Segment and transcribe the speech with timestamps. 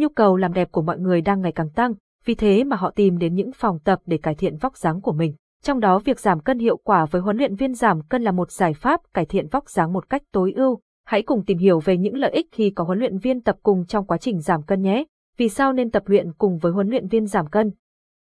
[0.00, 1.94] Nhu cầu làm đẹp của mọi người đang ngày càng tăng,
[2.24, 5.12] vì thế mà họ tìm đến những phòng tập để cải thiện vóc dáng của
[5.12, 5.34] mình.
[5.62, 8.50] Trong đó việc giảm cân hiệu quả với huấn luyện viên giảm cân là một
[8.50, 10.80] giải pháp cải thiện vóc dáng một cách tối ưu.
[11.06, 13.86] Hãy cùng tìm hiểu về những lợi ích khi có huấn luyện viên tập cùng
[13.86, 15.04] trong quá trình giảm cân nhé.
[15.36, 17.70] Vì sao nên tập luyện cùng với huấn luyện viên giảm cân?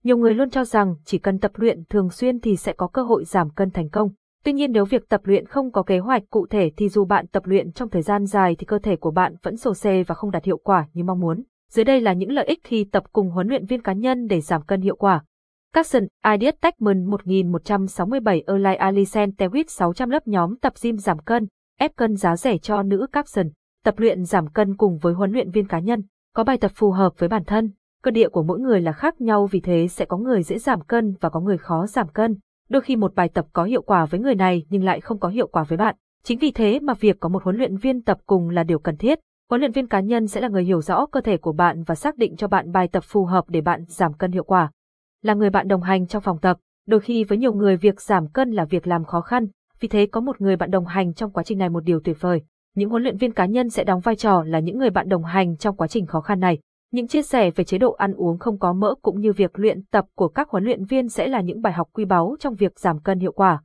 [0.04, 3.02] Nhiều người luôn cho rằng chỉ cần tập luyện thường xuyên thì sẽ có cơ
[3.02, 4.10] hội giảm cân thành công.
[4.45, 7.26] Tuy nhiên nếu việc tập luyện không có kế hoạch cụ thể thì dù bạn
[7.26, 10.14] tập luyện trong thời gian dài thì cơ thể của bạn vẫn sồ xê và
[10.14, 11.42] không đạt hiệu quả như mong muốn.
[11.73, 14.41] Dưới đây là những lợi ích khi tập cùng huấn luyện viên cá nhân để
[14.41, 15.24] giảm cân hiệu quả.
[15.73, 21.47] Capson, Ideas Techman 1167 Erlai Alisen Tewit 600 lớp nhóm tập gym giảm cân,
[21.78, 23.48] ép cân giá rẻ cho nữ Capson,
[23.84, 26.02] tập luyện giảm cân cùng với huấn luyện viên cá nhân,
[26.34, 27.70] có bài tập phù hợp với bản thân.
[28.03, 30.80] Cơ địa của mỗi người là khác nhau vì thế sẽ có người dễ giảm
[30.80, 32.37] cân và có người khó giảm cân.
[32.69, 35.28] Đôi khi một bài tập có hiệu quả với người này nhưng lại không có
[35.28, 35.97] hiệu quả với bạn.
[36.23, 38.97] Chính vì thế mà việc có một huấn luyện viên tập cùng là điều cần
[38.97, 39.19] thiết.
[39.51, 41.95] Huấn luyện viên cá nhân sẽ là người hiểu rõ cơ thể của bạn và
[41.95, 44.70] xác định cho bạn bài tập phù hợp để bạn giảm cân hiệu quả.
[45.22, 48.28] Là người bạn đồng hành trong phòng tập, đôi khi với nhiều người việc giảm
[48.28, 49.47] cân là việc làm khó khăn,
[49.81, 52.17] vì thế có một người bạn đồng hành trong quá trình này một điều tuyệt
[52.20, 52.42] vời.
[52.75, 55.25] Những huấn luyện viên cá nhân sẽ đóng vai trò là những người bạn đồng
[55.25, 56.59] hành trong quá trình khó khăn này.
[56.92, 59.83] Những chia sẻ về chế độ ăn uống không có mỡ cũng như việc luyện
[59.91, 62.78] tập của các huấn luyện viên sẽ là những bài học quý báu trong việc
[62.78, 63.62] giảm cân hiệu quả.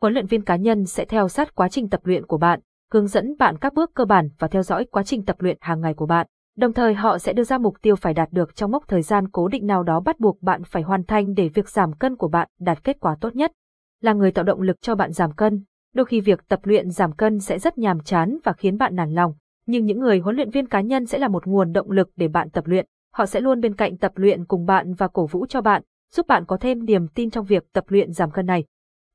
[0.00, 2.60] Huấn luyện viên cá nhân sẽ theo sát quá trình tập luyện của bạn,
[2.92, 5.80] hướng dẫn bạn các bước cơ bản và theo dõi quá trình tập luyện hàng
[5.80, 6.26] ngày của bạn.
[6.56, 9.28] Đồng thời họ sẽ đưa ra mục tiêu phải đạt được trong mốc thời gian
[9.28, 12.28] cố định nào đó bắt buộc bạn phải hoàn thành để việc giảm cân của
[12.28, 13.52] bạn đạt kết quả tốt nhất.
[14.00, 15.64] Là người tạo động lực cho bạn giảm cân,
[15.94, 19.14] đôi khi việc tập luyện giảm cân sẽ rất nhàm chán và khiến bạn nản
[19.14, 19.34] lòng,
[19.66, 22.28] nhưng những người huấn luyện viên cá nhân sẽ là một nguồn động lực để
[22.28, 22.86] bạn tập luyện.
[23.14, 26.26] Họ sẽ luôn bên cạnh tập luyện cùng bạn và cổ vũ cho bạn, giúp
[26.26, 28.64] bạn có thêm niềm tin trong việc tập luyện giảm cân này.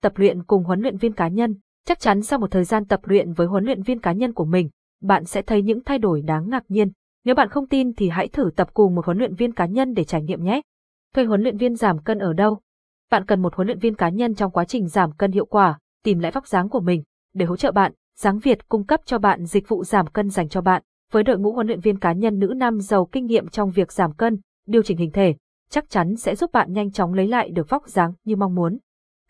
[0.02, 1.56] Tập luyện cùng huấn luyện viên cá nhân,
[1.86, 4.46] chắc chắn sau một thời gian tập luyện với huấn luyện viên cá nhân của
[4.46, 4.70] mình,
[5.02, 6.92] bạn sẽ thấy những thay đổi đáng ngạc nhiên.
[7.26, 9.94] Nếu bạn không tin thì hãy thử tập cùng một huấn luyện viên cá nhân
[9.94, 10.62] để trải nghiệm nhé.
[11.16, 12.60] Thuê huấn luyện viên giảm cân ở đâu?
[13.12, 15.80] Bạn cần một huấn luyện viên cá nhân trong quá trình giảm cân hiệu quả,
[16.04, 17.04] tìm lại vóc dáng của mình.
[17.34, 17.92] Để hỗ trợ bạn,
[18.22, 20.82] Giáng Việt cung cấp cho bạn dịch vụ giảm cân dành cho bạn.
[21.12, 23.92] Với đội ngũ huấn luyện viên cá nhân nữ nam giàu kinh nghiệm trong việc
[23.92, 25.36] giảm cân, điều chỉnh hình thể,
[25.70, 28.78] chắc chắn sẽ giúp bạn nhanh chóng lấy lại được vóc dáng như mong muốn.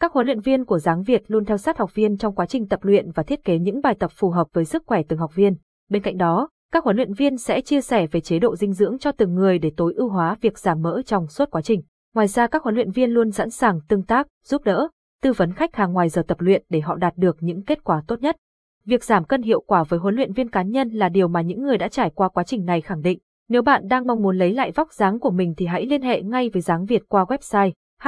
[0.01, 2.67] Các huấn luyện viên của Giáng Việt luôn theo sát học viên trong quá trình
[2.67, 5.35] tập luyện và thiết kế những bài tập phù hợp với sức khỏe từng học
[5.35, 5.56] viên.
[5.89, 8.97] Bên cạnh đó, các huấn luyện viên sẽ chia sẻ về chế độ dinh dưỡng
[8.97, 11.81] cho từng người để tối ưu hóa việc giảm mỡ trong suốt quá trình.
[12.16, 14.88] Ngoài ra các huấn luyện viên luôn sẵn sàng tương tác, giúp đỡ,
[15.22, 18.03] tư vấn khách hàng ngoài giờ tập luyện để họ đạt được những kết quả
[18.07, 18.35] tốt nhất.
[18.85, 21.63] Việc giảm cân hiệu quả với huấn luyện viên cá nhân là điều mà những
[21.63, 23.19] người đã trải qua quá trình này khẳng định.
[23.50, 26.22] Nếu bạn đang mong muốn lấy lại vóc dáng của mình thì hãy liên hệ
[26.22, 27.72] ngay với Giáng Việt qua website